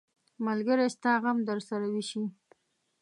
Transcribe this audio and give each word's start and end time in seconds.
ملګری 0.45 0.87
ستا 0.95 1.11
غم 1.23 1.37
درسره 1.49 1.85
ویشي. 1.93 2.23